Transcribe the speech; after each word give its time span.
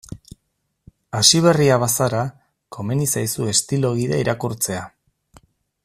Hasiberria 1.19 1.77
bazara, 1.83 2.23
komeni 2.77 3.07
zaizu 3.17 3.51
estilo 3.53 3.93
gida 4.01 4.23
irakurtzea. 4.25 4.85